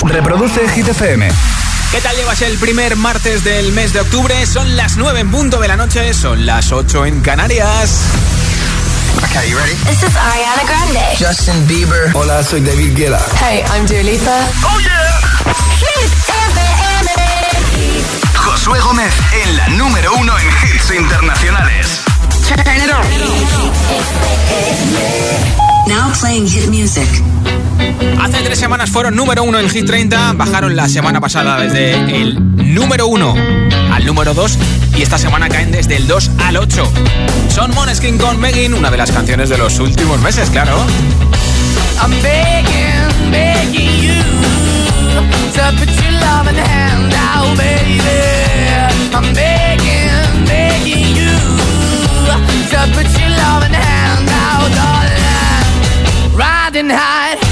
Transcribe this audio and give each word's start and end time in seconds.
Reproduce 0.00 0.68
Hit 0.70 0.88
FM. 0.88 1.28
¿Qué 1.90 2.00
tal 2.00 2.16
llevas 2.16 2.40
el 2.42 2.56
primer 2.58 2.96
martes 2.96 3.44
del 3.44 3.72
mes 3.72 3.92
de 3.92 4.00
octubre? 4.00 4.46
Son 4.46 4.76
las 4.76 4.96
9 4.96 5.20
en 5.20 5.30
punto 5.30 5.60
de 5.60 5.68
la 5.68 5.76
noche, 5.76 6.12
son 6.14 6.46
las 6.46 6.72
8 6.72 7.06
en 7.06 7.20
Canarias. 7.20 8.00
Okay, 9.24 9.50
you 9.50 9.56
ready? 9.58 9.74
This 9.86 10.02
is 10.02 10.16
Ariana 10.16 10.64
Grande. 10.66 11.16
Justin 11.18 11.66
Bieber. 11.68 12.10
Hola, 12.14 12.42
soy 12.42 12.60
David 12.62 12.96
Guetta. 12.96 13.20
Hey, 13.40 13.62
I'm 13.74 13.86
Dua 13.86 14.02
Lipa. 14.02 14.48
Oh 14.64 14.80
yeah. 14.80 15.20
Hit 15.78 16.12
FM. 16.28 17.10
Josué 18.34 18.80
Gómez 18.80 19.12
en 19.44 19.56
la 19.56 19.68
número 19.68 20.14
uno 20.14 20.32
en 20.38 20.46
hits 20.48 20.90
internacionales. 20.90 22.00
Turn 22.48 22.76
it 22.76 22.90
on. 22.90 23.04
Now 25.86 26.10
playing 26.18 26.46
hit 26.48 26.68
music. 26.68 27.08
Hace 28.20 28.42
tres 28.42 28.58
semanas 28.58 28.90
fueron 28.90 29.16
número 29.16 29.42
uno 29.42 29.58
en 29.58 29.68
Hit 29.68 29.86
30, 29.86 30.34
bajaron 30.34 30.76
la 30.76 30.88
semana 30.88 31.20
pasada 31.20 31.58
desde 31.60 31.94
el 31.94 32.38
número 32.74 33.06
uno 33.06 33.34
al 33.92 34.06
número 34.06 34.32
2 34.32 34.58
y 34.96 35.02
esta 35.02 35.18
semana 35.18 35.48
caen 35.48 35.72
desde 35.72 35.96
el 35.96 36.06
2 36.06 36.30
al 36.46 36.56
8. 36.56 36.92
Son 37.48 37.74
Moneskin 37.74 38.18
con 38.18 38.40
Megan, 38.40 38.74
una 38.74 38.90
de 38.90 38.96
las 38.96 39.10
canciones 39.10 39.48
de 39.48 39.58
los 39.58 39.78
últimos 39.78 40.20
meses, 40.20 40.48
claro. 40.50 40.76
I'm 42.00 42.10
begging, 42.22 43.30
begging 43.30 44.02
you 44.02 44.22
to 45.54 45.72
put 45.78 45.90
your 46.02 46.12
love 46.20 46.48
in 46.48 46.56
the 46.56 46.62
hand 46.62 47.12
out, 47.14 47.56
baby. 47.56 48.00
I'm 49.14 49.32
begging, 49.34 50.44
begging 50.46 51.16
you 51.16 51.32
to 52.70 52.78
put 52.94 53.06
your 53.20 53.30
love 53.30 53.64
in 53.66 53.72
the 53.72 53.78
hand 53.78 54.28
out, 54.30 54.70
darling. 54.74 56.34
Riding 56.34 56.90
high 56.90 57.51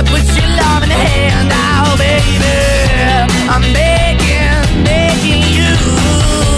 Uh, 0.00 0.04
put 0.04 0.24
your 0.34 0.48
love 0.56 0.82
in 0.82 0.88
the 0.88 0.94
hand 0.96 1.52
out, 1.52 1.98
baby. 1.98 2.56
I'm 3.52 3.60
begging, 3.76 4.64
begging 4.82 5.44
you. 5.52 5.72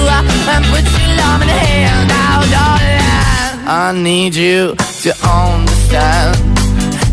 Uh, 0.06 0.62
put 0.70 0.86
your 0.94 1.10
love 1.18 1.42
in 1.42 1.48
the 1.50 1.58
hand 1.66 2.10
out, 2.22 2.46
darling. 2.54 3.66
I 3.66 3.98
need 3.98 4.36
you 4.36 4.76
to 5.02 5.10
understand. 5.26 6.38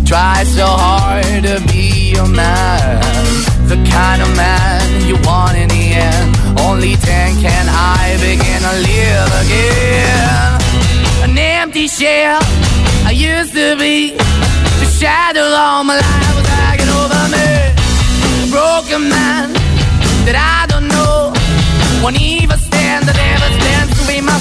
Try 0.06 0.44
so 0.44 0.68
hard 0.68 1.42
to 1.50 1.58
be 1.74 2.14
your 2.14 2.28
man. 2.28 3.02
The 3.66 3.82
kind 3.90 4.22
of 4.22 4.30
man 4.38 5.08
you 5.10 5.18
want 5.26 5.58
in 5.58 5.68
the 5.70 5.86
end. 5.98 6.60
Only 6.60 6.94
then 6.94 7.42
can 7.42 7.66
I 7.70 8.18
begin 8.22 8.62
to 8.68 8.76
live 8.86 9.30
again. 9.42 10.62
An 11.26 11.36
empty 11.36 11.88
shell 11.88 12.38
I 13.10 13.14
used 13.16 13.54
to 13.56 13.76
be. 13.80 14.49
The 15.00 15.06
shadow 15.06 15.48
all 15.56 15.86
my 15.86 15.96
life 15.96 16.36
was 16.36 16.46
hanging 16.46 16.92
over 16.92 17.24
me. 17.32 17.48
A 18.44 18.52
broken 18.52 19.08
man 19.08 19.54
that 20.28 20.36
I 20.36 20.68
don't 20.68 20.90
know. 20.90 21.32
Won't 22.04 22.20
even 22.20 22.60
stand, 22.60 23.06
never 23.06 23.16
stands 23.16 23.39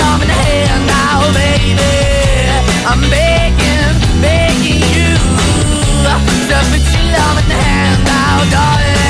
love 0.00 0.22
hand 0.22 0.82
now, 0.86 1.18
baby. 1.32 1.94
I'm 2.90 3.02
begging, 3.10 3.92
begging 4.20 4.82
you 4.96 5.10
put 6.70 6.84
your 6.94 7.06
love 7.16 7.36
in 7.42 7.48
the 7.48 7.58
hand 7.66 8.00
darling. 8.50 9.02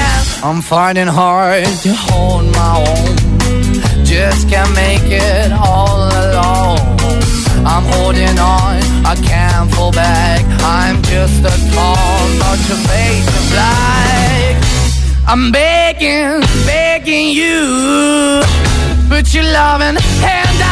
I'm 0.45 0.61
finding 0.61 1.07
hard 1.07 1.65
to 1.85 1.91
hold 1.95 2.45
my 2.61 2.73
own. 2.89 4.05
Just 4.05 4.49
can't 4.49 4.73
make 4.75 5.07
it 5.07 5.53
all 5.53 6.01
alone. 6.23 6.81
I'm 7.65 7.85
holding 7.95 8.39
on, 8.39 8.77
I 9.07 9.15
can't 9.23 9.73
fall 9.75 9.93
back. 9.93 10.43
I'm 10.63 11.01
just 11.03 11.41
a 11.45 11.57
call, 11.75 12.29
not 12.43 12.59
your 12.69 12.81
face 12.91 13.27
black. 13.53 14.57
I'm 15.27 15.53
begging, 15.53 16.41
begging 16.67 17.29
you. 17.29 18.43
Put 19.09 19.33
your 19.35 19.45
loving 19.45 19.97
hand 20.27 20.63
out. 20.63 20.72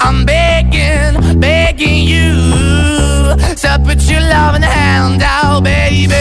I'm 0.00 0.24
begging, 0.24 1.38
begging 1.38 2.04
you. 2.04 3.36
To 3.62 3.78
put 3.84 4.02
your 4.10 4.20
loving 4.20 4.62
hand 4.62 5.22
out, 5.22 5.62
baby. 5.62 6.14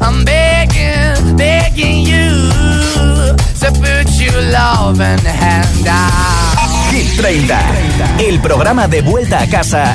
I'm 0.00 0.24
begging, 0.24 1.36
begging 1.36 2.04
you. 2.04 2.50
To 3.60 3.68
put 3.80 4.08
your 4.20 4.40
loving 4.50 5.24
hand 5.24 5.86
out. 5.86 6.92
Hit 6.92 7.06
30, 7.16 8.26
el 8.28 8.40
programa 8.40 8.88
de 8.88 9.00
vuelta 9.02 9.40
a 9.40 9.46
casa 9.46 9.94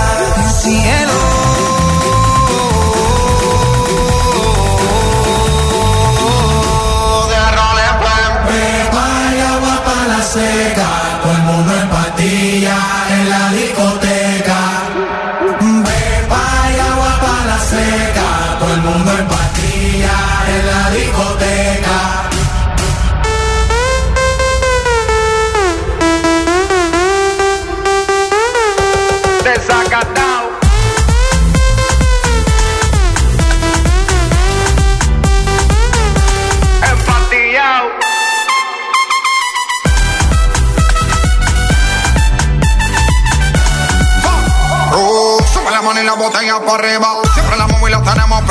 Mundo 12.21 12.27
en 12.27 12.61
patilla 12.61 12.77
en 13.09 13.29
la 13.29 13.51
discoteca. 13.53 14.00
Arriba. 46.75 47.07
Siempre 47.33 47.57
la 47.57 47.67
móvil 47.67 47.91
la 47.91 48.01
tenemos. 48.01 48.43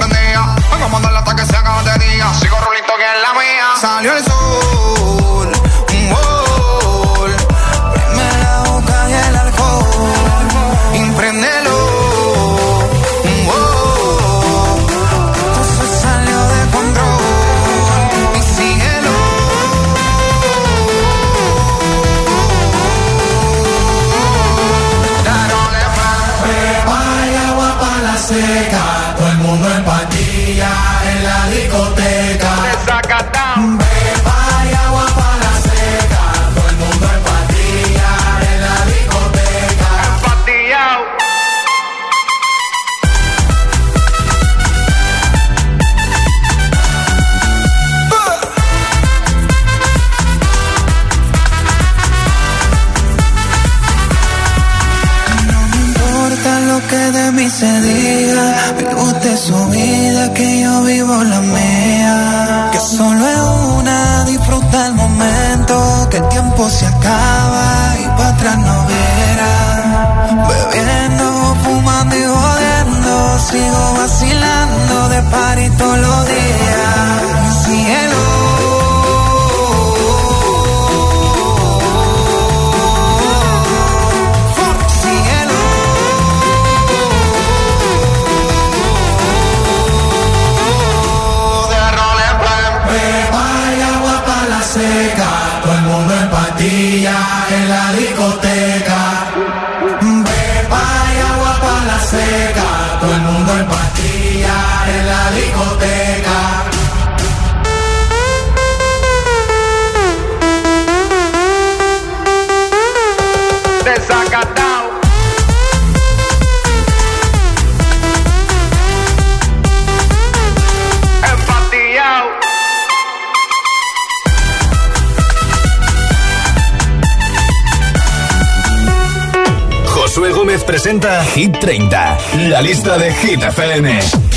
La 132.60 132.66
lista 132.66 132.98
de 132.98 133.10
Hit 133.10 133.42
FM. 133.42 133.86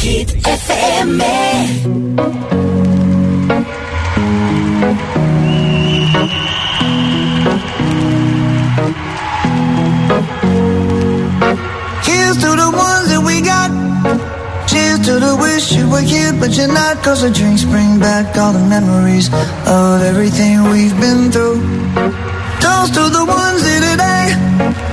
Hit 0.02 0.30
FM. 0.44 1.22
Here's 12.04 12.38
to 12.38 12.50
the 12.56 12.72
ones 12.72 13.08
that 13.10 13.22
we 13.26 13.42
got. 13.42 13.72
Cheers 14.70 15.00
to 15.08 15.20
the 15.20 15.36
wish 15.36 15.74
you 15.74 15.90
were 15.90 16.00
here, 16.00 16.32
but 16.40 16.56
you're 16.56 16.68
not. 16.68 17.04
Cause 17.04 17.24
the 17.24 17.30
drinks 17.30 17.66
bring 17.66 18.00
back 18.00 18.38
all 18.38 18.54
the 18.54 18.66
memories 18.76 19.28
of 19.68 20.02
everything 20.02 20.64
we've 20.72 20.98
been 21.00 21.32
through. 21.32 21.60
Toast 22.62 22.94
to 22.94 23.04
the 23.18 23.26
ones 23.28 23.62
here 23.68 23.82
today 23.92 24.93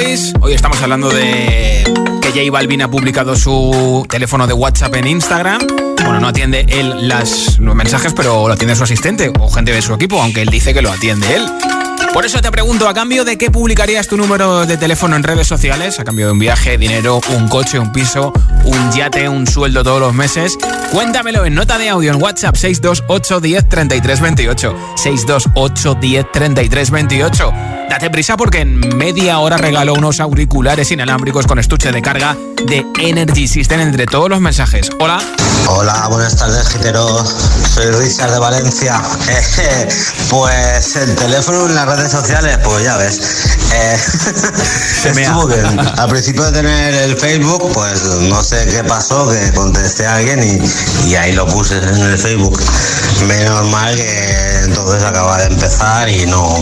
5 0.00 0.06
con 0.06 0.06
Memories. 0.06 0.32
Hoy 0.40 0.52
estamos 0.54 0.80
hablando 0.82 1.10
de 1.10 1.84
que 2.22 2.28
J 2.30 2.50
Balvin 2.50 2.82
ha 2.82 2.90
publicado 2.90 3.36
su 3.36 4.06
teléfono 4.08 4.46
de 4.46 4.52
WhatsApp 4.52 4.94
en 4.96 5.06
Instagram. 5.06 5.60
Bueno, 5.96 6.20
no 6.20 6.28
atiende 6.28 6.66
él 6.68 7.08
las, 7.08 7.58
los 7.58 7.74
mensajes, 7.74 8.12
pero 8.14 8.48
lo 8.48 8.54
atiende 8.54 8.74
su 8.76 8.84
asistente 8.84 9.32
o 9.38 9.50
gente 9.50 9.72
de 9.72 9.82
su 9.82 9.94
equipo, 9.94 10.20
aunque 10.20 10.42
él 10.42 10.48
dice 10.48 10.72
que 10.72 10.82
lo 10.82 10.90
atiende 10.90 11.34
él. 11.34 11.46
Por 12.14 12.24
eso 12.24 12.40
te 12.40 12.50
pregunto, 12.50 12.88
¿a 12.88 12.94
cambio 12.94 13.24
de 13.24 13.38
qué 13.38 13.50
publicarías 13.50 14.08
tu 14.08 14.16
número 14.16 14.66
de 14.66 14.76
teléfono 14.76 15.16
en 15.16 15.22
redes 15.22 15.46
sociales? 15.46 16.00
¿A 16.00 16.04
cambio 16.04 16.26
de 16.26 16.32
un 16.32 16.38
viaje, 16.38 16.76
dinero, 16.76 17.20
un 17.36 17.48
coche, 17.48 17.78
un 17.78 17.92
piso, 17.92 18.32
un 18.64 18.92
yate, 18.92 19.28
un 19.28 19.46
sueldo 19.46 19.84
todos 19.84 20.00
los 20.00 20.14
meses? 20.14 20.56
Cuéntamelo 20.92 21.44
en 21.44 21.54
nota 21.54 21.78
de 21.78 21.88
audio 21.88 22.12
en 22.12 22.20
WhatsApp 22.20 22.56
628 22.56 23.40
10 23.40 23.68
33 23.68 24.20
28. 24.20 24.76
628 24.96 25.94
10 26.00 26.32
33 26.32 26.90
28. 26.90 27.52
Date 27.90 28.08
prisa 28.08 28.36
porque 28.36 28.60
en 28.60 28.78
media 28.96 29.40
hora 29.40 29.56
regalo 29.56 29.94
unos 29.94 30.20
auriculares 30.20 30.92
inalámbricos 30.92 31.44
con 31.48 31.58
estuche 31.58 31.90
de 31.90 32.00
carga 32.00 32.36
de 32.64 32.86
Energy 33.00 33.48
System 33.48 33.80
entre 33.80 34.06
todos 34.06 34.30
los 34.30 34.40
mensajes. 34.40 34.88
Hola. 35.00 35.18
Hola, 35.66 36.06
buenas 36.08 36.36
tardes, 36.36 36.68
Gitero. 36.68 37.24
Soy 37.74 37.86
Richard 37.86 38.30
de 38.30 38.38
Valencia. 38.38 39.02
pues 40.30 40.94
el 40.94 41.16
teléfono 41.16 41.66
en 41.66 41.74
las 41.74 41.86
redes 41.86 42.12
sociales, 42.12 42.58
pues 42.62 42.84
ya 42.84 42.96
ves. 42.96 43.56
Eh, 43.72 43.98
estuvo 45.04 45.48
bien. 45.48 45.80
Al 45.80 46.08
principio 46.08 46.44
de 46.44 46.52
tener 46.52 46.94
el 46.94 47.16
Facebook, 47.16 47.72
pues 47.72 48.04
no 48.04 48.40
sé 48.44 48.66
qué 48.66 48.84
pasó, 48.84 49.28
que 49.28 49.52
contesté 49.52 50.06
a 50.06 50.14
alguien 50.14 50.62
y, 51.08 51.14
ahí 51.16 51.32
lo 51.32 51.44
puse 51.48 51.78
en 51.78 51.88
el 51.88 52.18
Facebook. 52.18 52.62
Menos 53.26 53.66
mal 53.66 53.96
que 53.96 54.60
entonces 54.64 55.02
acaba 55.02 55.38
de 55.38 55.46
empezar 55.46 56.08
y 56.08 56.24
no. 56.26 56.56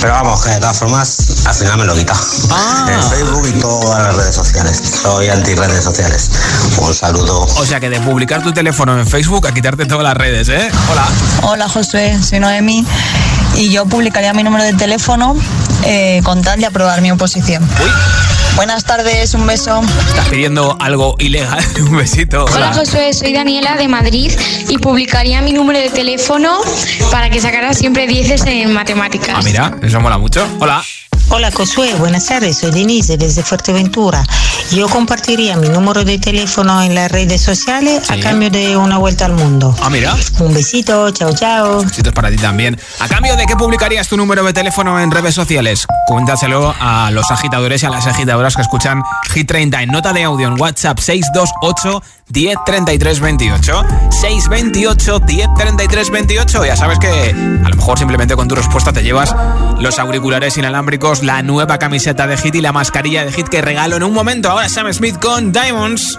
Pero 0.00 0.12
vamos, 0.12 0.44
que 0.44 0.50
de 0.50 0.60
todas 0.60 0.78
formas, 0.78 1.46
al 1.46 1.54
final 1.54 1.78
me 1.78 1.84
lo 1.84 1.94
quita. 1.94 2.14
Ah. 2.50 2.86
En 2.90 3.02
Facebook 3.02 3.48
y 3.48 3.60
todas 3.60 4.02
las 4.02 4.16
redes 4.16 4.34
sociales. 4.34 4.82
Soy 5.02 5.28
anti 5.28 5.54
redes 5.54 5.84
sociales. 5.84 6.30
Un 6.78 6.94
saludo. 6.94 7.40
O 7.40 7.66
sea 7.66 7.80
que 7.80 7.88
de 7.88 8.00
publicar 8.00 8.42
tu 8.42 8.52
teléfono 8.52 8.98
en 8.98 9.06
Facebook 9.06 9.46
a 9.46 9.52
quitarte 9.52 9.86
todas 9.86 10.04
las 10.04 10.14
redes, 10.14 10.48
¿eh? 10.48 10.70
Hola. 10.90 11.06
Hola, 11.42 11.68
Josué. 11.68 12.22
Soy 12.22 12.40
Noemi. 12.40 12.86
Y 13.56 13.70
yo 13.70 13.86
publicaría 13.86 14.34
mi 14.34 14.42
número 14.42 14.64
de 14.64 14.74
teléfono 14.74 15.34
eh, 15.84 16.20
con 16.24 16.42
tal 16.42 16.60
de 16.60 16.66
aprobar 16.66 17.00
mi 17.00 17.10
oposición. 17.10 17.62
Uy. 17.62 18.35
Buenas 18.56 18.84
tardes, 18.84 19.34
un 19.34 19.46
beso. 19.46 19.82
Estás 20.08 20.28
pidiendo 20.30 20.78
algo 20.80 21.16
ilegal, 21.18 21.62
un 21.90 21.98
besito. 21.98 22.46
Hola. 22.46 22.72
Josué, 22.72 23.12
soy 23.12 23.34
Daniela 23.34 23.76
de 23.76 23.86
Madrid 23.86 24.32
y 24.70 24.78
publicaría 24.78 25.42
mi 25.42 25.52
número 25.52 25.78
de 25.78 25.90
teléfono 25.90 26.58
para 27.10 27.28
que 27.28 27.38
sacara 27.38 27.74
siempre 27.74 28.06
dieces 28.06 28.42
en 28.46 28.72
matemáticas. 28.72 29.36
Ah, 29.36 29.42
mira, 29.44 29.76
eso 29.82 30.00
mola 30.00 30.16
mucho. 30.16 30.46
Hola. 30.58 30.82
Hola 31.28 31.50
Josué, 31.50 31.92
buenas 31.94 32.26
tardes, 32.26 32.58
soy 32.58 32.70
Denise 32.70 33.16
desde 33.16 33.42
Fuerteventura. 33.42 34.24
Yo 34.70 34.88
compartiría 34.88 35.56
mi 35.56 35.68
número 35.68 36.04
de 36.04 36.18
teléfono 36.18 36.82
en 36.82 36.94
las 36.94 37.10
redes 37.10 37.42
sociales 37.42 38.10
a 38.10 38.18
cambio 38.18 38.48
de 38.48 38.76
una 38.76 38.98
vuelta 38.98 39.26
al 39.26 39.32
mundo. 39.32 39.74
Ah, 39.82 39.90
mira. 39.90 40.14
Un 40.38 40.54
besito, 40.54 41.10
chao, 41.10 41.34
chao. 41.34 41.82
Besitos 41.82 42.12
para 42.12 42.30
ti 42.30 42.36
también. 42.36 42.78
¿A 43.00 43.08
cambio 43.08 43.36
de 43.36 43.44
qué 43.46 43.56
publicarías 43.56 44.08
tu 44.08 44.16
número 44.16 44.44
de 44.44 44.52
teléfono 44.52 45.00
en 45.00 45.10
redes 45.10 45.34
sociales? 45.34 45.86
Cuéntaselo 46.06 46.74
a 46.80 47.10
los 47.10 47.30
agitadores 47.30 47.82
y 47.82 47.86
a 47.86 47.90
las 47.90 48.06
agitadoras 48.06 48.54
que 48.54 48.62
escuchan 48.62 49.02
Hit 49.34 49.48
30 49.48 49.82
en 49.82 49.90
nota 49.90 50.12
de 50.12 50.22
audio 50.22 50.46
en 50.46 50.60
WhatsApp 50.60 50.98
628 50.98 52.02
10 52.28 52.56
33 52.64 53.20
28. 53.20 53.84
628 54.10 55.18
10 55.20 55.48
33 55.56 56.10
28. 56.10 56.64
Ya 56.64 56.76
sabes 56.76 56.98
que 56.98 57.08
a 57.08 57.68
lo 57.68 57.76
mejor 57.76 57.98
simplemente 57.98 58.34
con 58.36 58.48
tu 58.48 58.54
respuesta 58.54 58.92
te 58.92 59.02
llevas 59.02 59.34
los 59.80 59.98
auriculares 59.98 60.56
inalámbricos, 60.56 61.22
la 61.22 61.42
nueva 61.42 61.78
camiseta 61.78 62.26
de 62.26 62.36
Hit 62.36 62.54
y 62.56 62.60
la 62.60 62.72
mascarilla 62.72 63.24
de 63.24 63.32
Hit 63.32 63.48
que 63.48 63.62
regalo 63.62 63.96
en 63.96 64.02
un 64.02 64.12
momento. 64.12 64.50
Ahora 64.50 64.68
Sam 64.68 64.92
Smith 64.92 65.18
con 65.20 65.52
Diamonds. 65.52 66.18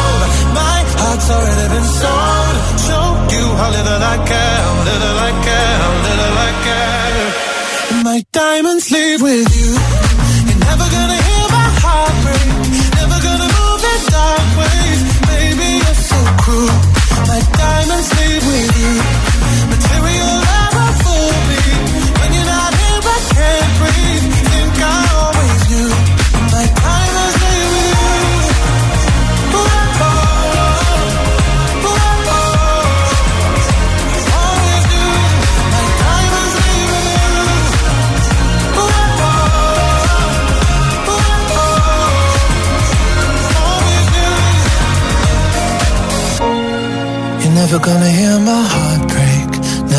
Already 1.31 1.67
been 1.73 1.87
sold. 1.99 2.55
Show 2.87 3.07
you 3.35 3.45
how 3.59 3.69
little 3.77 4.01
I 4.13 4.17
care, 4.31 4.63
little 4.89 5.17
I 5.29 5.31
care, 5.47 5.79
little 6.07 6.35
I 6.47 6.51
care. 6.67 7.51
My 8.03 8.19
diamonds 8.31 8.90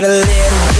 gotta 0.00 0.08
live 0.08 0.75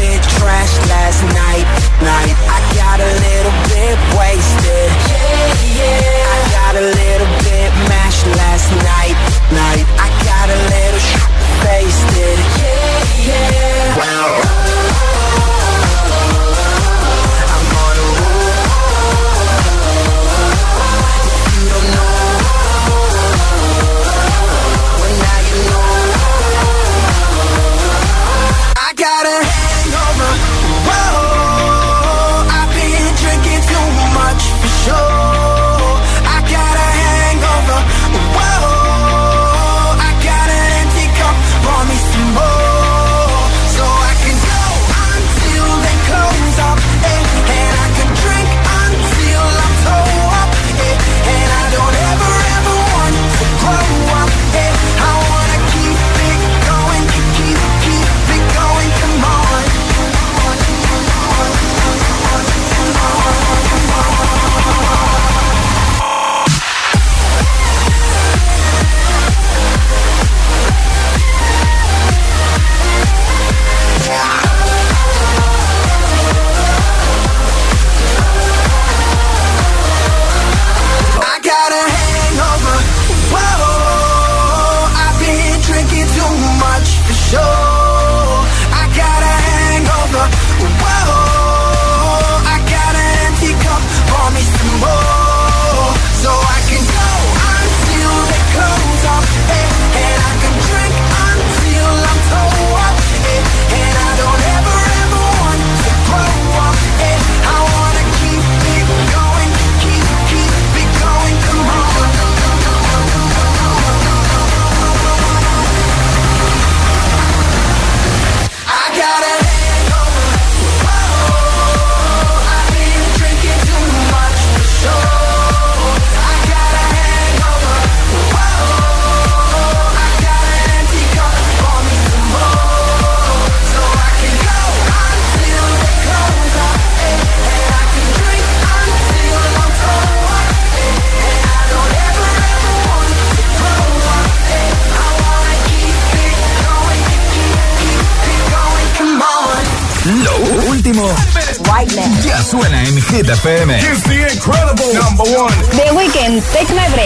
Hit 153.17 153.25
FM. 153.29 153.73
Here's 153.81 154.03
the 154.03 154.29
incredible 154.29 154.93
number 154.93 155.25
one. 155.33 155.57
The 155.73 155.89
Weekend, 155.97 156.43
Take 156.53 156.69
My 156.77 156.87
Breath. 156.93 157.06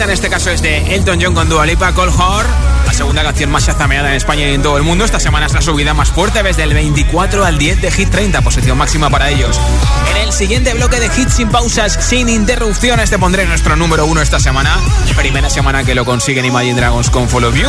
En 0.00 0.08
Hit 0.08 0.10
30. 0.10 0.10
En 0.10 0.10
este 0.10 0.30
caso 0.30 0.50
es 0.50 0.62
de 0.62 0.94
Elton 0.94 1.18
John 1.20 1.34
con 1.34 1.48
Dua 1.48 1.66
Lipa, 1.66 1.94
Call 1.94 2.08
Horror. 2.08 2.46
La 2.86 2.92
segunda 2.92 3.22
canción 3.22 3.50
más 3.50 3.66
chazameada 3.66 4.08
en 4.08 4.14
España 4.14 4.48
y 4.48 4.54
en 4.54 4.62
todo 4.62 4.76
el 4.76 4.82
mundo. 4.82 5.04
Esta 5.04 5.20
semana 5.20 5.46
es 5.46 5.52
la 5.52 5.60
subida 5.60 5.94
más 5.94 6.10
fuerte 6.10 6.42
desde 6.42 6.62
el 6.62 6.74
24 6.74 7.44
al 7.44 7.58
10 7.58 7.82
de 7.82 7.90
Hit 7.90 8.10
30, 8.10 8.40
posición 8.42 8.78
máxima 8.78 9.10
para 9.10 9.30
ellos. 9.30 9.60
En 10.10 10.16
el 10.22 10.32
siguiente 10.32 10.72
bloque 10.74 11.00
de 11.00 11.06
hits 11.06 11.34
sin 11.34 11.48
pausas, 11.48 11.98
sin 12.00 12.28
interrupciones, 12.28 13.10
te 13.10 13.18
pondré 13.18 13.46
nuestro 13.46 13.76
número 13.76 14.06
uno 14.06 14.20
esta 14.20 14.40
semana. 14.40 14.78
Primera 15.16 15.50
semana 15.50 15.84
que 15.84 15.94
lo 15.94 16.04
consiguen 16.04 16.44
Imagine 16.44 16.80
Dragons 16.80 17.10
con 17.10 17.28
Follow 17.28 17.52
You. 17.54 17.68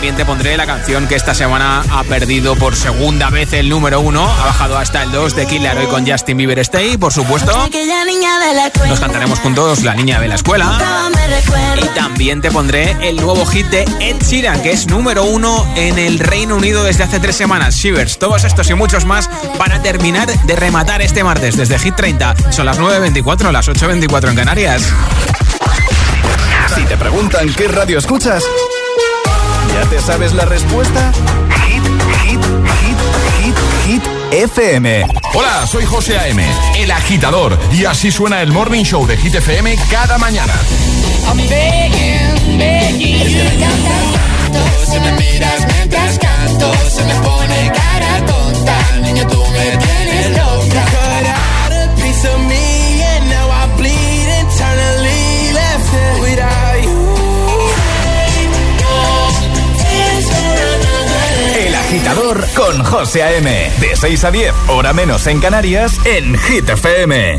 También 0.00 0.16
te 0.16 0.24
pondré 0.24 0.56
la 0.56 0.64
canción 0.64 1.06
que 1.06 1.14
esta 1.14 1.34
semana 1.34 1.84
ha 1.90 2.02
perdido 2.04 2.56
por 2.56 2.74
segunda 2.74 3.28
vez 3.28 3.52
el 3.52 3.68
número 3.68 4.00
uno. 4.00 4.26
Ha 4.26 4.46
bajado 4.46 4.78
hasta 4.78 5.02
el 5.02 5.12
2 5.12 5.36
de 5.36 5.46
Killer 5.46 5.76
hoy 5.76 5.88
con 5.88 6.10
Justin 6.10 6.38
Bieber 6.38 6.58
Stay, 6.60 6.96
por 6.96 7.12
supuesto. 7.12 7.52
Nos 8.88 8.98
cantaremos 8.98 9.40
juntos 9.40 9.82
La 9.82 9.94
Niña 9.94 10.18
de 10.18 10.28
la 10.28 10.36
Escuela. 10.36 11.10
Y 11.76 11.84
también 11.88 12.40
te 12.40 12.50
pondré 12.50 12.96
el 13.02 13.16
nuevo 13.16 13.44
hit 13.44 13.66
de 13.66 13.82
Ed 14.00 14.16
Sheeran, 14.22 14.62
que 14.62 14.70
es 14.70 14.86
número 14.86 15.24
uno 15.24 15.70
en 15.76 15.98
el 15.98 16.18
Reino 16.18 16.56
Unido 16.56 16.82
desde 16.82 17.04
hace 17.04 17.20
tres 17.20 17.36
semanas. 17.36 17.74
Shivers, 17.74 18.18
todos 18.18 18.44
estos 18.44 18.70
y 18.70 18.74
muchos 18.74 19.04
más 19.04 19.28
para 19.58 19.82
terminar 19.82 20.28
de 20.28 20.56
rematar 20.56 21.02
este 21.02 21.22
martes 21.22 21.58
desde 21.58 21.78
Hit 21.78 21.96
30. 21.96 22.52
Son 22.52 22.64
las 22.64 22.80
9.24, 22.80 23.52
las 23.52 23.68
8.24 23.68 24.30
en 24.30 24.36
Canarias. 24.36 24.82
Si 26.74 26.84
te 26.84 26.96
preguntan 26.96 27.52
qué 27.52 27.68
radio 27.68 27.98
escuchas 27.98 28.44
¿Ya 29.74 29.88
te 29.88 30.00
sabes 30.00 30.32
la 30.34 30.44
respuesta? 30.44 31.12
Hit, 31.66 31.82
hit, 32.24 32.40
hit, 32.80 32.98
hit, 33.40 33.56
hit, 33.86 34.02
FM. 34.32 35.06
Hola, 35.34 35.66
soy 35.66 35.84
José 35.84 36.18
A.M., 36.18 36.44
el 36.76 36.90
agitador, 36.90 37.58
y 37.72 37.84
así 37.84 38.10
suena 38.10 38.42
el 38.42 38.52
Morning 38.52 38.84
Show 38.84 39.06
de 39.06 39.16
Hit 39.16 39.34
FM 39.36 39.76
cada 39.90 40.18
mañana. 40.18 40.54
I'm 41.28 41.36
begging, 41.48 42.58
begging 42.58 43.28
you. 43.28 43.40
Si 44.90 44.98
me 44.98 45.12
miras 45.12 45.66
mientras 45.66 46.18
canto, 46.18 46.72
se 46.90 47.04
me 47.04 47.09
José 63.00 63.22
A.M. 63.22 63.72
De 63.80 63.96
6 63.96 64.24
a 64.24 64.30
10, 64.30 64.54
hora 64.68 64.92
menos 64.92 65.26
en 65.26 65.40
Canarias, 65.40 65.98
en 66.04 66.36
Hit 66.36 66.68
FM. 66.68 67.38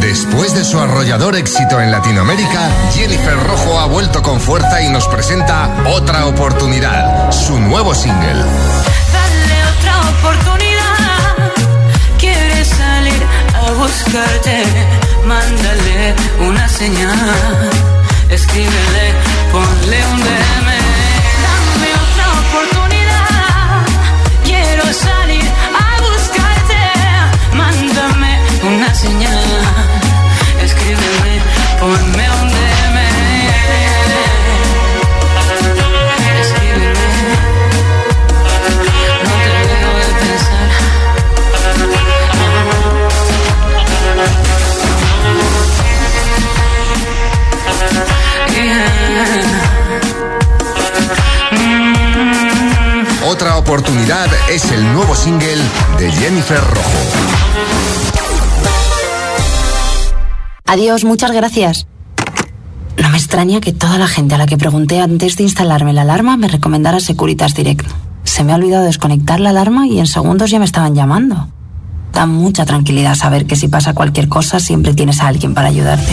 Después 0.00 0.54
de 0.54 0.64
su 0.64 0.80
arrollador 0.80 1.36
éxito 1.36 1.78
en 1.78 1.90
Latinoamérica, 1.90 2.70
Jennifer 2.94 3.38
Rojo 3.46 3.78
ha 3.78 3.84
vuelto 3.84 4.22
con 4.22 4.40
fuerza 4.40 4.80
y 4.80 4.88
nos 4.88 5.06
presenta 5.08 5.68
Otra 5.92 6.24
Oportunidad, 6.24 7.30
su 7.32 7.60
nuevo 7.60 7.94
single. 7.94 8.32
Dale 8.32 9.58
otra 9.76 10.00
oportunidad. 10.08 11.52
Quieres 12.18 12.66
salir 12.66 13.26
a 13.62 13.72
buscarte. 13.72 14.64
Mándale 15.26 16.14
una 16.48 16.66
señal. 16.66 17.70
Escríbele, 18.30 19.12
ponle 19.52 20.06
un 20.06 20.20
DM. 20.20 20.85
Salir 24.92 25.44
a 25.44 26.00
buscarte. 26.00 26.80
Mándame 27.52 28.40
una 28.62 28.94
señal. 28.94 29.42
Escríbeme, 30.62 31.40
ponme 31.80 32.30
un 32.30 32.48
DM. 32.48 32.98
Escríbeme. 36.40 37.06
No 39.24 39.32
te 39.42 39.50
dejo 39.68 39.90
de 39.98 40.10
pensar. 40.20 40.70
Otra 53.24 53.56
Oportunidad 53.56 54.26
es 54.50 54.70
el 54.70 54.92
nuevo 54.92 55.14
single 55.14 55.56
de 55.98 56.12
Jennifer 56.12 56.60
Rojo. 56.60 56.98
Adiós, 60.66 61.04
muchas 61.04 61.32
gracias. 61.32 61.86
No 63.02 63.08
me 63.08 63.16
extraña 63.16 63.60
que 63.60 63.72
toda 63.72 63.98
la 63.98 64.06
gente 64.06 64.34
a 64.34 64.38
la 64.38 64.46
que 64.46 64.56
pregunté 64.56 65.00
antes 65.00 65.36
de 65.36 65.44
instalarme 65.44 65.92
la 65.92 66.02
alarma 66.02 66.36
me 66.36 66.48
recomendara 66.48 67.00
Securitas 67.00 67.54
Direct. 67.54 67.86
Se 68.24 68.44
me 68.44 68.52
ha 68.52 68.56
olvidado 68.56 68.84
desconectar 68.84 69.40
la 69.40 69.50
alarma 69.50 69.86
y 69.86 69.98
en 69.98 70.06
segundos 70.06 70.50
ya 70.50 70.58
me 70.58 70.64
estaban 70.64 70.94
llamando. 70.94 71.48
Da 72.12 72.26
mucha 72.26 72.64
tranquilidad 72.64 73.14
saber 73.14 73.46
que 73.46 73.56
si 73.56 73.68
pasa 73.68 73.94
cualquier 73.94 74.28
cosa 74.28 74.60
siempre 74.60 74.94
tienes 74.94 75.20
a 75.20 75.28
alguien 75.28 75.54
para 75.54 75.68
ayudarte. 75.68 76.12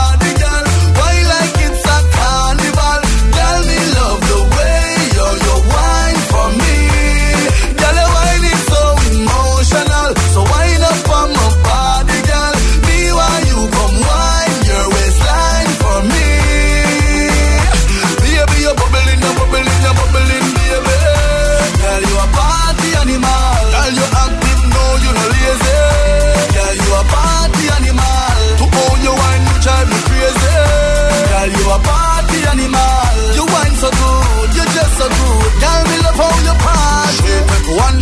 fell 3.63 3.93
love 3.93 4.19
the 4.21 4.50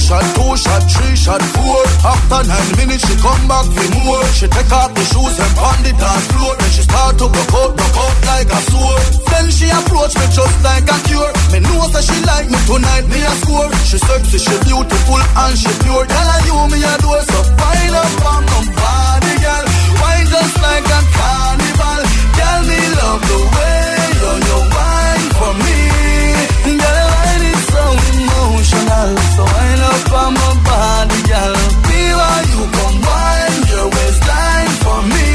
shot, 0.09 0.25
two 0.33 0.53
shot, 0.57 0.83
three 0.89 1.15
shot, 1.15 1.41
four. 1.53 1.81
After 2.01 2.41
nine 2.49 2.71
minutes, 2.81 3.05
she 3.05 3.13
come 3.21 3.45
back 3.45 3.65
for 3.69 3.87
more. 4.01 4.25
She 4.33 4.47
take 4.49 4.71
off 4.73 4.89
the 4.97 5.05
shoes 5.05 5.37
and 5.37 5.53
pound 5.53 5.85
the 5.85 5.93
dance 5.93 6.25
floor. 6.33 6.53
Then 6.57 6.71
she 6.73 6.81
start 6.81 7.13
to 7.21 7.25
broke 7.29 7.53
out, 7.53 7.71
broke 7.77 7.99
out 8.01 8.17
like 8.25 8.49
a 8.49 8.59
sword. 8.73 9.05
Then 9.29 9.45
she 9.53 9.69
approach 9.69 10.13
me 10.17 10.25
just 10.33 10.57
like 10.65 10.89
a 10.89 10.97
cure. 11.05 11.31
Me 11.53 11.59
know 11.61 11.85
that 11.93 12.01
she 12.01 12.17
like 12.25 12.49
me 12.49 12.57
tonight, 12.65 13.05
me 13.05 13.21
a 13.21 13.33
score. 13.45 13.69
She 13.85 13.97
sexy, 14.01 14.41
she 14.41 14.55
beautiful 14.65 15.21
and 15.21 15.53
she 15.53 15.69
pure. 15.85 16.05
Girl, 16.09 16.29
I 16.33 16.37
you 16.49 16.57
me 16.73 16.79
a 16.81 16.93
do 17.05 17.13
so 17.29 17.39
fine 17.53 17.93
up 17.93 18.25
on 18.33 18.41
my 18.49 18.59
body, 18.65 19.33
girl. 19.45 19.65
Wine 20.01 20.27
just 20.33 20.55
like 20.57 20.89
a 20.89 20.99
carnival. 21.13 22.01
Girl, 22.33 22.61
me 22.65 22.79
love 22.97 23.21
the 23.29 23.39
way 23.53 23.93
you 24.17 24.31
you 24.41 24.59
wine 24.73 25.27
for 25.37 25.53
me. 25.61 25.77
Girl, 26.81 27.08
emotional. 28.79 29.17
So 29.35 29.43
wine 29.43 29.81
up 29.81 30.11
on 30.13 30.33
my 30.33 30.53
body, 30.63 31.21
girl. 31.27 31.55
While 32.19 32.45
you 32.51 32.61
come 32.75 32.99
wine 33.01 33.61
your 33.69 33.87
waistline 33.89 34.73
for 34.83 34.99
me. 35.13 35.27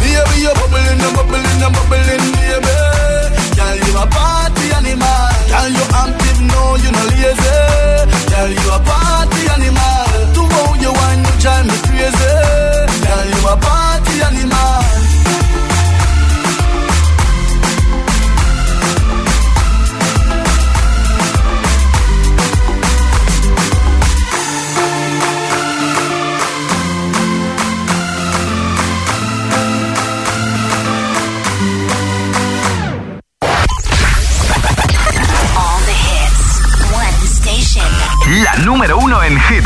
Baby, 0.00 0.36
you're 0.42 0.54
bubbling, 0.54 1.00
you're 1.00 1.14
bubbling, 1.16 1.58
you're 1.60 1.72
bubbling, 1.76 2.24
baby. 2.36 2.76
Girl, 3.56 3.76
you 3.76 3.94
a 3.98 4.06
party 4.06 4.66
animal. 4.78 5.28
Girl, 5.50 5.68
you 5.76 5.84
active, 6.02 6.40
no, 6.50 6.62
you 6.82 6.90
no 6.92 7.02
lazy. 7.12 7.56
Girl, 8.30 8.50
you 8.50 8.68
a 8.72 8.78
party 8.88 9.42
animal. 9.54 10.06
To 10.34 10.42
how 10.52 10.74
you 10.80 10.92
wine, 10.92 11.24
you 11.24 11.34
drive 11.40 11.66
me 11.66 11.76
crazy. 11.86 12.32
Girl, 13.04 13.24
you 13.32 13.48
a 13.48 13.56
party 13.56 13.85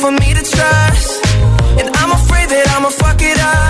For 0.00 0.10
me 0.10 0.32
to 0.32 0.42
trust. 0.42 1.26
And 1.78 1.94
I'm 1.96 2.12
afraid 2.12 2.48
that 2.48 2.74
I'ma 2.74 2.88
fuck 2.88 3.20
it 3.20 3.38
up. 3.38 3.69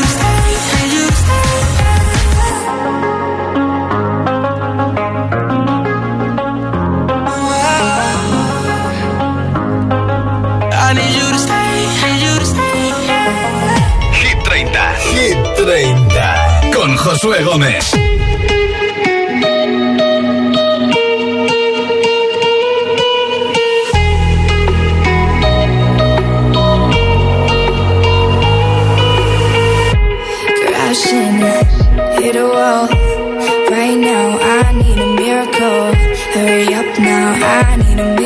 30. 15.71 16.61
Con 16.73 16.97
Josué 16.97 17.43
Gómez. 17.45 17.93
I 37.43 37.75
need 37.77 37.99
a 37.99 38.20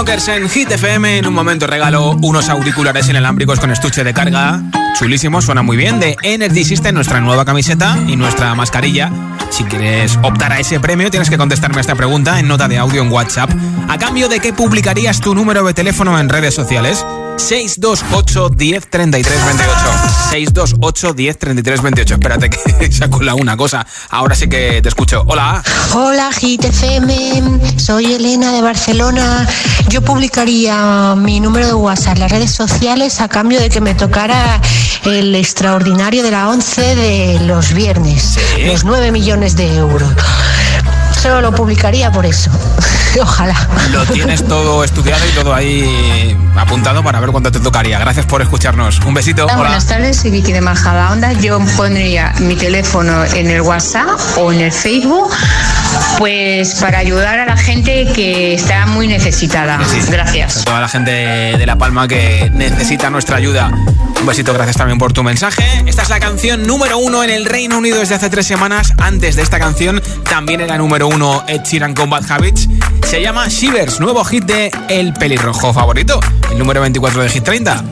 En 0.00 0.48
Hit 0.48 0.70
FM. 0.70 1.18
En 1.18 1.26
un 1.26 1.34
momento 1.34 1.66
regalo 1.66 2.16
unos 2.22 2.48
auriculares 2.48 3.06
inalámbricos 3.10 3.60
con 3.60 3.70
estuche 3.70 4.02
de 4.02 4.14
carga. 4.14 4.62
Chulísimo, 4.98 5.42
suena 5.42 5.62
muy 5.62 5.76
bien. 5.76 6.00
De 6.00 6.16
Energy 6.22 6.64
System, 6.64 6.94
nuestra 6.94 7.20
nueva 7.20 7.44
camiseta 7.44 7.98
y 8.08 8.16
nuestra 8.16 8.54
mascarilla. 8.54 9.12
Si 9.50 9.62
quieres 9.64 10.18
optar 10.22 10.52
a 10.52 10.58
ese 10.58 10.80
premio, 10.80 11.10
tienes 11.10 11.28
que 11.28 11.36
contestarme 11.36 11.82
esta 11.82 11.96
pregunta 11.96 12.40
en 12.40 12.48
nota 12.48 12.66
de 12.66 12.78
audio 12.78 13.02
en 13.02 13.12
WhatsApp. 13.12 13.50
¿A 13.88 13.98
cambio 13.98 14.30
de 14.30 14.40
qué 14.40 14.54
publicarías 14.54 15.20
tu 15.20 15.34
número 15.34 15.62
de 15.64 15.74
teléfono 15.74 16.18
en 16.18 16.30
redes 16.30 16.54
sociales? 16.54 17.04
628 17.40 18.50
10 18.50 18.90
33 18.90 19.44
28. 19.44 19.74
628 20.30 21.12
10 21.14 21.38
33 21.38 21.82
28. 21.82 22.14
Espérate 22.14 22.50
que 22.50 22.92
saco 22.92 23.22
la 23.22 23.34
una 23.34 23.56
cosa. 23.56 23.86
Ahora 24.10 24.34
sí 24.34 24.48
que 24.48 24.80
te 24.82 24.88
escucho. 24.88 25.24
Hola. 25.26 25.62
Hola, 25.94 26.30
Hit 26.32 26.64
FM. 26.64 27.78
Soy 27.78 28.12
Elena 28.12 28.52
de 28.52 28.62
Barcelona. 28.62 29.48
Yo 29.88 30.02
publicaría 30.02 31.14
mi 31.16 31.40
número 31.40 31.66
de 31.66 31.74
WhatsApp 31.74 32.14
en 32.14 32.20
las 32.20 32.30
redes 32.30 32.52
sociales 32.52 33.20
a 33.20 33.28
cambio 33.28 33.58
de 33.58 33.70
que 33.70 33.80
me 33.80 33.94
tocara 33.94 34.60
el 35.04 35.34
extraordinario 35.34 36.22
de 36.22 36.30
la 36.30 36.48
11 36.50 36.94
de 36.94 37.40
los 37.40 37.72
viernes. 37.72 38.38
Los 38.66 38.84
9 38.84 39.10
millones 39.12 39.56
de 39.56 39.74
euros. 39.76 40.10
Solo 41.20 41.42
lo 41.42 41.52
publicaría 41.52 42.10
por 42.10 42.24
eso. 42.24 42.50
Ojalá. 43.20 43.54
Lo 43.90 44.06
tienes 44.06 44.42
todo 44.46 44.82
estudiado 44.84 45.22
y 45.26 45.34
todo 45.34 45.52
ahí 45.52 46.34
apuntado 46.56 47.02
para 47.02 47.20
ver 47.20 47.30
cuánto 47.30 47.52
te 47.52 47.60
tocaría. 47.60 47.98
Gracias 47.98 48.24
por 48.24 48.40
escucharnos. 48.40 49.00
Un 49.00 49.12
besito. 49.12 49.44
Hola, 49.44 49.56
Buenas 49.56 49.86
tardes, 49.86 50.16
soy 50.16 50.30
Vicky 50.30 50.52
de 50.52 50.62
Majada 50.62 51.12
Onda. 51.12 51.32
Yo 51.32 51.60
pondría 51.76 52.32
mi 52.38 52.56
teléfono 52.56 53.22
en 53.34 53.50
el 53.50 53.60
WhatsApp 53.60 54.18
o 54.38 54.50
en 54.50 54.60
el 54.60 54.72
Facebook, 54.72 55.30
pues 56.16 56.76
para 56.76 56.98
ayudar 56.98 57.38
a 57.38 57.44
la 57.44 57.56
gente 57.56 58.06
que 58.14 58.54
está 58.54 58.86
muy 58.86 59.06
necesitada. 59.06 59.78
Gracias. 60.08 60.58
A 60.58 60.64
toda 60.64 60.80
la 60.80 60.88
gente 60.88 61.10
de 61.10 61.66
La 61.66 61.76
Palma 61.76 62.08
que 62.08 62.50
necesita 62.54 63.10
nuestra 63.10 63.36
ayuda. 63.36 63.70
Un 64.20 64.26
besito, 64.26 64.52
gracias 64.52 64.76
también 64.76 64.98
por 64.98 65.12
tu 65.12 65.22
mensaje. 65.22 65.62
Esta 65.86 66.02
es 66.02 66.10
la 66.10 66.20
canción 66.20 66.62
número 66.66 66.98
uno 66.98 67.24
en 67.24 67.30
el 67.30 67.46
Reino 67.46 67.78
Unido 67.78 67.98
desde 67.98 68.14
hace 68.14 68.30
tres 68.30 68.46
semanas. 68.46 68.92
Antes 68.98 69.36
de 69.36 69.42
esta 69.42 69.58
canción 69.58 70.02
también 70.28 70.60
era 70.60 70.76
número 70.76 71.08
uno 71.08 71.09
Ed 71.48 71.64
Sheeran 71.64 71.92
Combat 71.92 72.22
Habits. 72.30 72.68
Se 73.04 73.20
llama 73.20 73.50
Shivers, 73.50 73.98
nuevo 73.98 74.22
hit 74.24 74.44
de 74.44 74.70
El 74.88 75.12
Pelirrojo 75.12 75.72
favorito, 75.72 76.20
el 76.52 76.58
número 76.58 76.80
24 76.80 77.22
de 77.24 77.28
Hit 77.28 77.44
30. 77.44 77.84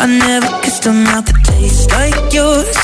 I 0.00 0.06
never 0.06 0.48
kissed 0.62 0.86
a 0.86 0.92
mouth 0.92 1.24
that 1.24 1.42
tastes 1.44 1.90
like 1.92 2.32
yours. 2.32 2.76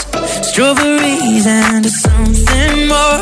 Strawberries 0.43 1.47
and 1.47 1.87
something 1.87 2.89
more. 2.89 3.21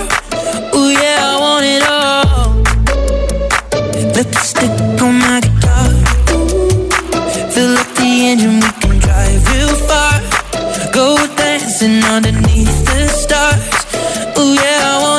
Oh 0.72 0.88
yeah, 0.88 1.20
I 1.20 1.36
want 1.38 1.66
it 1.66 1.82
all. 1.86 2.62
Lipstick 4.14 5.02
on 5.02 5.18
my 5.18 5.40
guitar. 5.40 5.90
Fill 7.52 7.76
up 7.76 7.94
the 7.96 8.26
engine, 8.30 8.60
we 8.60 8.70
can 8.80 8.98
drive 9.00 9.52
real 9.52 9.74
far. 9.86 10.20
Go 10.92 11.16
dancing 11.36 12.02
underneath 12.04 12.86
the 12.86 13.08
stars. 13.08 13.81
Yeah, 14.44 15.11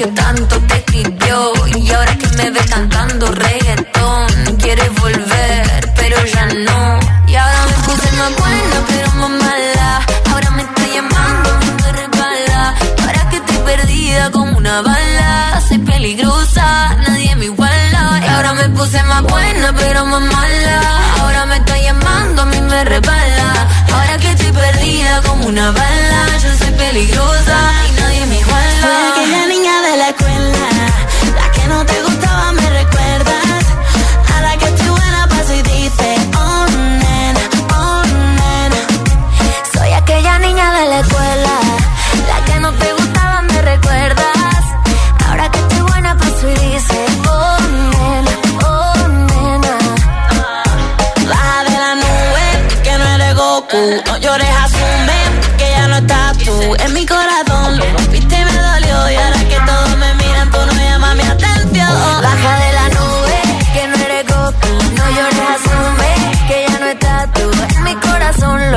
fingió 0.00 0.14
tanto, 0.14 0.56
te 0.60 0.76
escribió 0.76 1.52
y 1.76 1.92
ahora 1.92 2.16
que 2.16 2.28
me 2.28 2.50
ve 2.50 2.60
cantando 2.70 3.26
reggaetón, 3.32 4.56
quiere 4.56 4.88
volver, 5.00 5.92
pero 5.96 6.16
ya 6.24 6.46
no. 6.46 7.00
Y 7.26 7.36
ahora 7.36 7.66
me 7.66 7.72
puse 7.84 8.12
más 8.12 8.36
buena, 8.36 8.76
pero 8.88 9.10
más 9.14 9.30
mala. 9.30 10.06
Ahora 10.30 10.50
me 10.52 10.62
está 10.62 10.86
llamando, 10.94 11.50
me 11.82 11.92
regala. 11.92 12.74
Para 13.04 13.28
que 13.30 13.36
estoy 13.36 13.58
perdida 13.58 14.30
como 14.30 14.56
una 14.56 14.82
bala, 14.82 15.62
soy 15.68 15.78
peligrosa, 15.78 16.96
nadie 17.06 17.36
me 17.36 17.44
iguala. 17.46 18.20
Y 18.24 18.28
ahora 18.28 18.52
me 18.54 18.68
puse 18.70 19.02
más 19.02 19.22
buena, 19.22 19.74
pero 19.76 20.06
más 20.06 20.22
mala. 20.22 20.80
Ahora 21.20 21.46
me 21.46 21.56
está 21.56 21.78
llamando, 21.78 22.42
a 22.42 22.46
mí 22.46 22.60
me 22.60 22.84
repala. 22.84 23.68
Ahora 23.92 24.16
que 24.18 24.30
estoy 24.30 24.52
perdida 24.52 25.20
como 25.26 25.46
una 25.46 25.70
bala, 25.72 26.26
yo 26.42 26.54
soy 26.58 26.72
peligrosa 26.72 27.89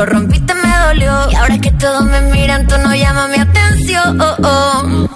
Rompiste, 0.05 0.53
me 0.53 0.77
dolió. 0.87 1.31
Y 1.31 1.35
ahora 1.35 1.57
que 1.59 1.71
todos 1.71 2.03
me 2.03 2.21
miran, 2.21 2.67
tú 2.67 2.77
no 2.77 2.93
llamas 2.93 3.29
mi 3.29 3.37
atención. 3.37 4.19
Oh, 4.21 4.35
oh. 4.43 5.09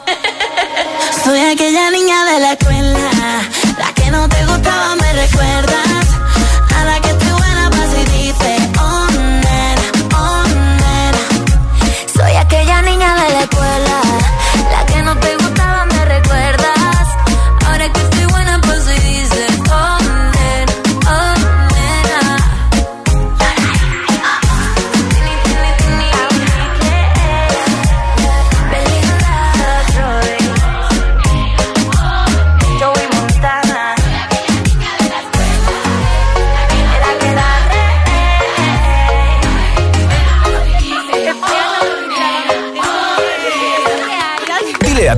Soy 1.23 1.39
aquella 1.39 1.91
niña 1.91 2.06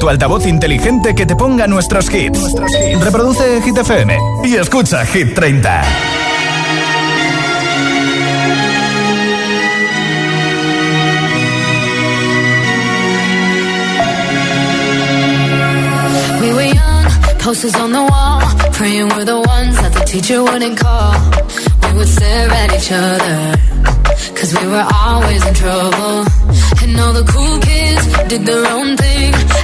altavoz 0.10 0.45
inteligente 0.47 1.14
que 1.14 1.26
te 1.26 1.36
ponga 1.36 1.68
nuestros 1.68 2.12
hits. 2.12 2.55
Reproduce 2.99 3.62
Hit 3.62 3.78
FM 3.78 4.18
y 4.43 4.55
escucha 4.55 5.05
Hit 5.05 5.36
30. 5.36 5.84
We 16.41 16.53
were 16.53 16.64
young, 16.64 17.05
posters 17.38 17.76
on 17.76 17.91
the 17.91 18.01
wall, 18.01 18.41
praying 18.74 19.10
we're 19.10 19.26
the 19.26 19.39
ones 19.39 19.76
that 19.76 19.93
the 19.93 20.05
teacher 20.05 20.41
wouldn't 20.41 20.80
call. 20.80 21.14
We 21.84 21.97
would 21.99 22.07
stare 22.07 22.49
at 22.49 22.74
each 22.74 22.91
other. 22.91 23.60
Cause 24.36 24.57
we 24.60 24.68
were 24.68 24.88
always 25.05 25.45
in 25.45 25.53
trouble. 25.53 26.26
And 26.82 26.99
all 26.99 27.14
the 27.14 27.26
cool 27.32 27.60
kids 27.60 28.07
did 28.28 28.45
their 28.45 28.66
own 28.74 28.97
thing. 28.97 29.49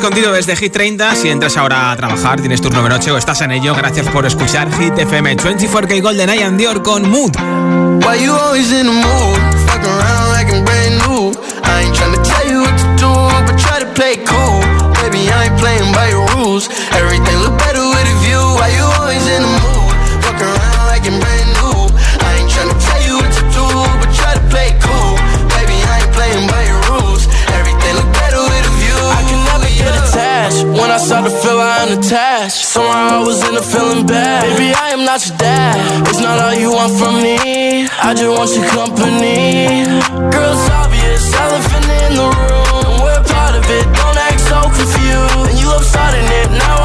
Escondido 0.00 0.32
desde 0.32 0.56
Hit 0.56 0.72
30. 0.72 1.14
Si 1.14 1.28
entras 1.28 1.58
ahora 1.58 1.92
a 1.92 1.96
trabajar, 1.96 2.40
tienes 2.40 2.62
turno 2.62 2.82
de 2.82 2.88
noche 2.88 3.10
o 3.10 3.18
estás 3.18 3.42
en 3.42 3.50
ello, 3.50 3.74
gracias 3.74 4.08
por 4.08 4.24
escuchar 4.24 4.72
Hit 4.78 4.96
FM 4.96 5.36
24K 5.36 6.00
Golden 6.00 6.30
Eye 6.30 6.42
and 6.42 6.58
Dior 6.58 6.82
con 6.82 7.06
Mood. 7.06 7.32
You 8.18 8.32
always 8.32 8.72
in 8.72 8.86
tell 12.22 12.50
you 12.50 12.70
start 31.20 31.32
to 31.32 31.48
feel 31.48 31.60
I 31.60 31.76
am 31.84 31.98
attached, 31.98 32.64
somehow 32.64 33.20
I 33.20 33.26
was 33.26 33.48
in 33.48 33.56
a 33.56 33.62
feeling 33.62 34.06
bad. 34.06 34.44
Baby, 34.56 34.72
I 34.74 34.90
am 34.90 35.04
not 35.04 35.26
your 35.26 35.36
dad. 35.36 36.08
It's 36.08 36.20
not 36.20 36.38
all 36.40 36.54
you 36.54 36.72
want 36.72 36.92
from 36.98 37.20
me. 37.22 37.88
I 38.00 38.14
just 38.14 38.30
want 38.30 38.50
your 38.56 38.66
company. 38.68 39.84
Girl, 40.32 40.52
it's 40.52 40.70
obvious, 40.70 41.34
elephant 41.34 41.86
in 42.04 42.12
the 42.16 42.24
room. 42.24 43.04
We're 43.04 43.24
part 43.24 43.54
of 43.54 43.64
it. 43.68 43.84
Don't 43.92 44.16
act 44.16 44.40
so 44.40 44.60
confused. 44.64 45.50
And 45.50 45.58
you 45.60 45.68
love 45.68 45.84
starting 45.84 46.24
it. 46.24 46.48
Now 46.56 46.79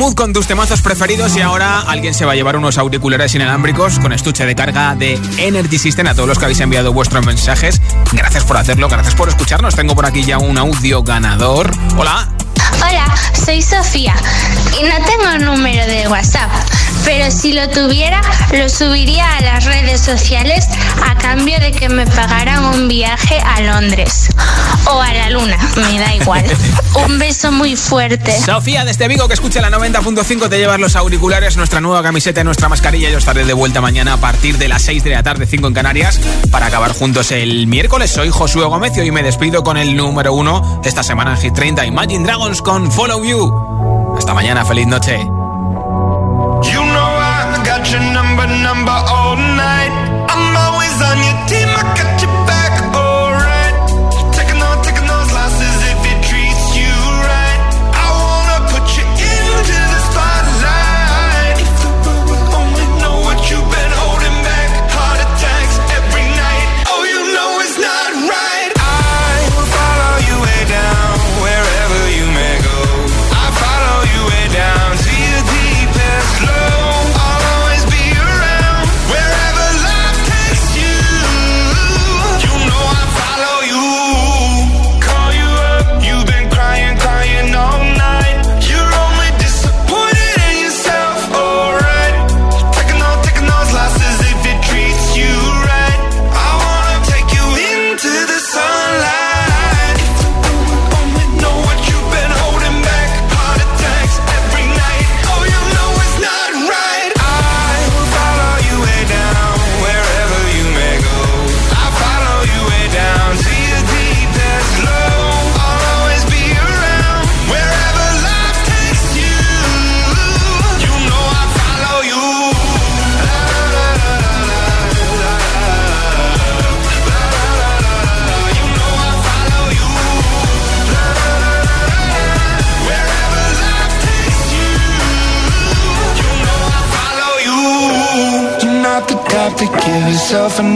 mood 0.00 0.14
con 0.14 0.32
tus 0.32 0.46
temazos 0.46 0.80
preferidos 0.80 1.36
y 1.36 1.42
ahora 1.42 1.80
alguien 1.80 2.14
se 2.14 2.24
va 2.24 2.32
a 2.32 2.34
llevar 2.34 2.56
unos 2.56 2.78
auriculares 2.78 3.34
inalámbricos 3.34 3.98
con 3.98 4.14
estuche 4.14 4.46
de 4.46 4.54
carga 4.54 4.94
de 4.94 5.20
Energy 5.36 5.76
System 5.76 6.06
a 6.06 6.14
todos 6.14 6.26
los 6.26 6.38
que 6.38 6.46
habéis 6.46 6.60
enviado 6.60 6.94
vuestros 6.94 7.26
mensajes. 7.26 7.82
Gracias 8.10 8.44
por 8.44 8.56
hacerlo, 8.56 8.88
gracias 8.88 9.14
por 9.14 9.28
escucharnos. 9.28 9.76
Tengo 9.76 9.94
por 9.94 10.06
aquí 10.06 10.24
ya 10.24 10.38
un 10.38 10.56
audio 10.56 11.02
ganador. 11.02 11.70
Hola. 11.98 12.30
Hola, 12.76 13.14
soy 13.44 13.60
Sofía 13.60 14.14
y 14.80 14.84
no 14.84 14.94
tengo 15.04 15.52
número 15.52 15.84
de 15.84 16.08
WhatsApp, 16.08 16.50
pero 17.10 17.28
si 17.32 17.52
lo 17.52 17.68
tuviera 17.68 18.20
lo 18.52 18.68
subiría 18.68 19.36
a 19.36 19.40
las 19.40 19.64
redes 19.64 20.00
sociales 20.00 20.68
a 21.04 21.16
cambio 21.16 21.58
de 21.58 21.72
que 21.72 21.88
me 21.88 22.06
pagaran 22.06 22.64
un 22.64 22.86
viaje 22.86 23.40
a 23.40 23.60
Londres 23.62 24.28
o 24.86 25.00
a 25.00 25.12
la 25.12 25.28
luna, 25.30 25.58
me 25.74 25.98
da 25.98 26.14
igual. 26.14 26.44
Un 27.06 27.18
beso 27.18 27.52
muy 27.52 27.76
fuerte. 27.76 28.36
Sofía, 28.40 28.84
desde 28.84 29.06
Vigo, 29.08 29.28
que 29.28 29.34
escucha 29.34 29.60
la 29.60 29.70
90.5, 29.70 30.48
te 30.48 30.58
llevas 30.58 30.80
los 30.80 30.96
auriculares, 30.96 31.56
nuestra 31.56 31.80
nueva 31.80 32.02
camiseta 32.02 32.40
y 32.40 32.44
nuestra 32.44 32.68
mascarilla. 32.68 33.10
Yo 33.10 33.18
estaré 33.18 33.44
de 33.44 33.52
vuelta 33.52 33.80
mañana 33.80 34.14
a 34.14 34.16
partir 34.16 34.58
de 34.58 34.68
las 34.68 34.82
6 34.82 35.04
de 35.04 35.10
la 35.10 35.22
tarde, 35.22 35.46
5 35.46 35.68
en 35.68 35.74
Canarias, 35.74 36.20
para 36.50 36.66
acabar 36.66 36.92
juntos 36.92 37.30
el 37.32 37.66
miércoles. 37.66 38.10
Soy 38.10 38.30
Josué 38.30 38.64
Gómez 38.64 38.96
y 38.96 39.00
hoy 39.00 39.10
me 39.10 39.22
despido 39.22 39.62
con 39.62 39.76
el 39.76 39.96
número 39.96 40.32
uno 40.32 40.80
esta 40.84 41.02
semana 41.02 41.32
en 41.32 41.38
Hit 41.38 41.54
30, 41.54 41.86
Imagine 41.86 42.24
Dragons 42.24 42.62
con 42.62 42.90
Follow 42.90 43.24
You. 43.24 44.16
Hasta 44.16 44.34
mañana, 44.34 44.64
feliz 44.64 44.86
noche. 44.86 45.39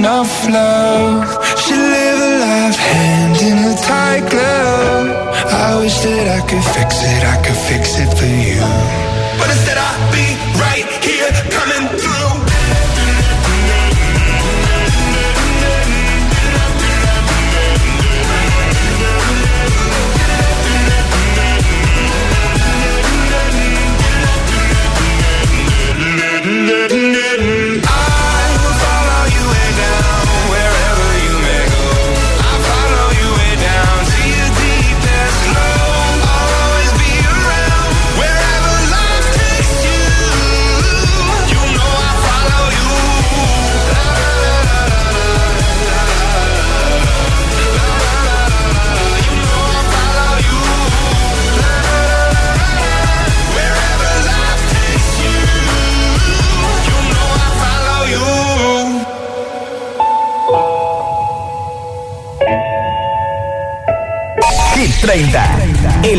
enough 0.04 0.48
love. 0.50 0.73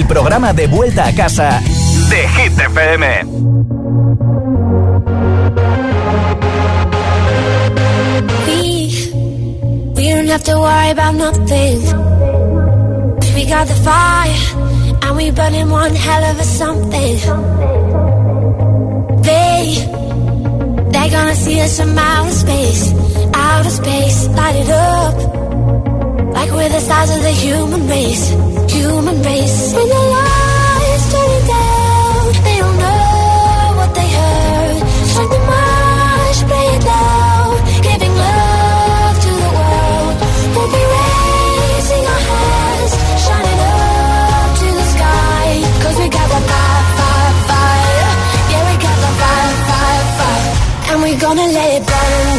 programa 0.08 0.53
de 0.53 0.68
vuelta 0.68 1.08
a 1.08 1.14
casa 1.14 1.62
de 2.10 2.28
Hit 2.28 2.53
FM. 2.60 3.26
We, 8.47 9.12
we 9.95 10.10
don't 10.10 10.28
have 10.28 10.43
to 10.43 10.56
worry 10.58 10.89
about 10.91 11.16
nothing. 11.16 11.80
We 13.36 13.45
got 13.45 13.68
the 13.68 13.76
fire, 13.84 14.99
and 15.03 15.18
we 15.18 15.32
burning 15.32 15.70
one 15.70 15.93
hell 15.95 16.24
of 16.32 16.39
a 16.39 16.43
something. 16.43 17.18
They, 19.24 19.62
they're 20.91 21.12
gonna 21.12 21.36
see 21.36 21.60
us 21.62 21.80
from 21.80 21.97
outer 21.97 22.32
space, 22.32 22.93
outer 23.34 23.70
space, 23.70 24.28
light 24.30 24.56
it 24.56 24.70
up. 24.70 25.16
Like 26.34 26.51
we're 26.51 26.70
the 26.70 26.80
size 26.80 27.16
of 27.16 27.22
the 27.24 27.32
human 27.32 27.88
race. 27.88 28.55
human 28.86 29.17
race. 29.29 29.73
When 29.75 29.88
the 29.95 30.03
lights 30.15 31.05
turning 31.13 31.45
down, 31.55 32.21
they 32.45 32.57
don't 32.63 32.77
know 32.86 33.73
what 33.79 33.91
they 33.97 34.09
heard. 34.19 34.77
Strike 35.11 35.31
the 35.36 35.41
march, 35.53 36.39
play 36.49 36.67
it 36.75 36.83
loud, 36.93 37.57
giving 37.88 38.13
love 38.25 39.15
to 39.25 39.31
the 39.43 39.51
world. 39.57 40.15
We'll 40.55 40.71
be 40.77 40.83
raising 40.95 42.03
our 42.13 42.23
hands, 42.31 42.91
shining 43.25 43.59
up 43.73 44.49
to 44.61 44.67
the 44.79 44.86
sky. 44.93 45.47
Cause 45.83 45.95
we 46.01 46.07
got 46.17 46.27
the 46.33 46.41
fire, 46.51 46.83
fire, 46.99 47.33
fire. 47.49 48.11
Yeah, 48.51 48.61
we 48.69 48.73
got 48.88 48.97
the 49.05 49.11
fire, 49.21 49.53
fire, 49.69 50.05
fire. 50.19 50.49
And 50.89 50.97
we're 51.03 51.21
gonna 51.25 51.47
let 51.57 51.69
it 51.77 51.83
burn. 51.91 52.34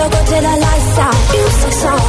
하려고 0.00 0.24
till 0.24 0.40
the 0.40 0.56
lights 0.56 0.98
out 0.98 1.14
music 1.30 1.72
song 1.72 2.00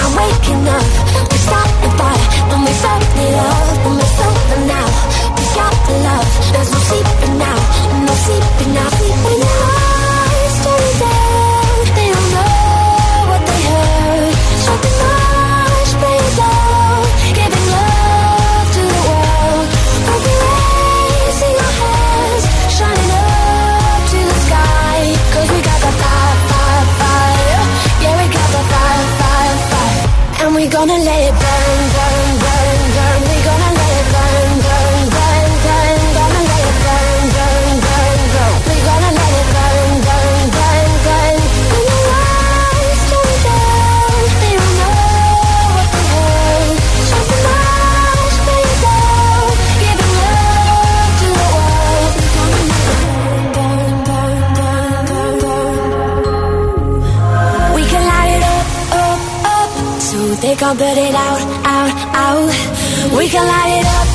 I'm 0.00 0.12
waking 0.16 0.68
up. 0.68 0.84
We 1.30 1.36
stop 1.38 1.70
the 1.82 1.90
fire 1.98 2.24
when 2.50 2.60
we 2.66 2.72
fuck 2.84 3.02
it 3.16 3.34
up 3.34 3.84
when 3.84 3.94
we 3.96 4.06
fuck 4.18 4.38
it 4.54 4.62
now. 4.66 4.88
We 5.36 5.44
got 5.56 5.74
the 5.86 5.94
love. 6.06 6.28
There's 6.52 6.70
no 6.72 6.78
sleeping 6.88 7.38
now. 7.38 7.58
No 8.06 8.14
sleeping 8.24 8.74
now. 8.74 8.97
gonna 60.68 60.78
burn 60.80 60.98
it 60.98 61.14
out, 61.14 61.40
out, 61.64 61.92
out. 62.14 63.16
We 63.16 63.28
can 63.28 63.46
light 63.46 63.80
it 63.80 63.86
up. 63.86 64.07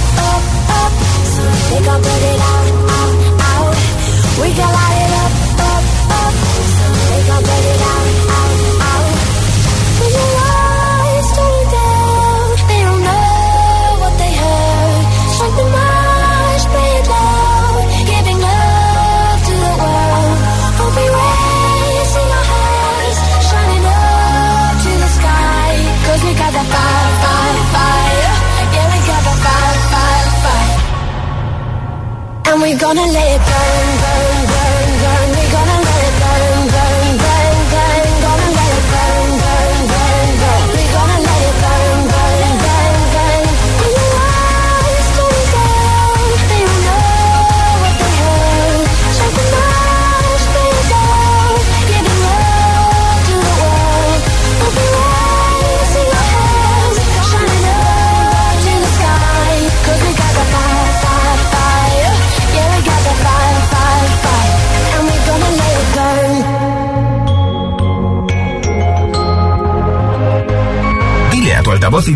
gonna 32.78 33.02
let 33.02 33.36
it 33.36 33.42
burn. 33.46 34.03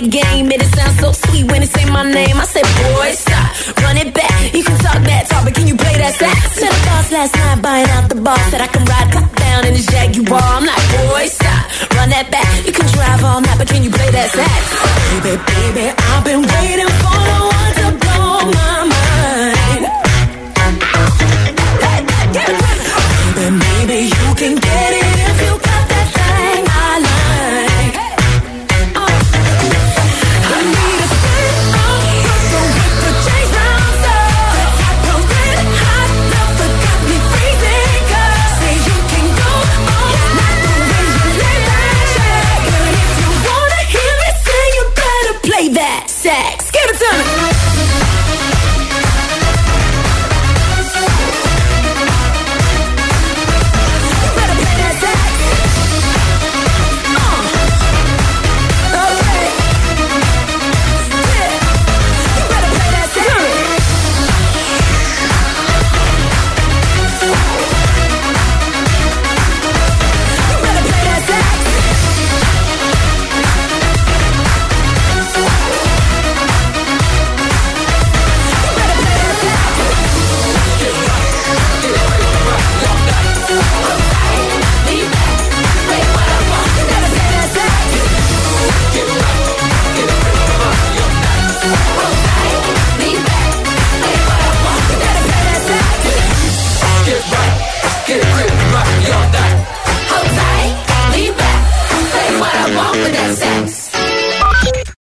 that 0.00 0.10
game. 0.10 0.50
and 0.50 0.62
it 0.62 0.70
sound 0.74 0.98
so 1.00 1.12
sweet 1.12 1.50
when 1.50 1.62
it 1.62 1.68
say 1.68 1.84
my 1.90 2.02
name. 2.02 2.36
I 2.36 2.44
said, 2.44 2.64
boy, 2.64 3.12
stop, 3.12 3.76
run 3.82 3.96
it 3.96 4.14
back. 4.14 4.54
You 4.54 4.62
can 4.62 4.78
talk 4.78 5.00
that 5.04 5.28
talk, 5.28 5.44
but 5.44 5.54
can 5.54 5.66
you 5.66 5.76
play 5.76 5.96
that 5.98 6.14
sax? 6.14 6.60
Met 6.60 6.72
the 6.72 6.80
boss 6.86 7.12
last 7.12 7.34
night 7.36 7.62
buying 7.62 7.88
out 7.90 8.08
the 8.08 8.16
bar. 8.16 8.38
Said 8.50 8.60
I 8.60 8.66
can 8.66 8.84
ride 8.84 9.12
top 9.12 9.28
down 9.36 9.66
in 9.66 9.74
his 9.74 9.86
Jaguar. 9.86 10.40
I'm 10.40 10.64
like, 10.64 10.84
boy, 11.08 11.26
stop, 11.26 11.64
run 11.96 12.08
that 12.10 12.30
back. 12.30 12.48
You 12.66 12.72
can 12.72 12.86
drive 12.88 13.24
all 13.24 13.40
night, 13.40 13.58
but 13.58 13.68
can 13.68 13.82
you 13.82 13.90
play 13.90 14.10
that 14.10 14.30
sax? 14.30 14.62
Baby, 15.22 15.36
baby, 15.36 15.86
I've 15.92 16.24
been 16.24 16.42
waiting 16.42 16.90
for 17.00 17.49